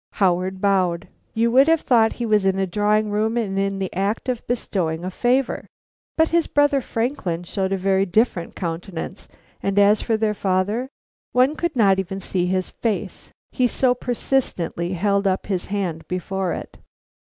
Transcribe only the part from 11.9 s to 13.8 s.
even see his face, he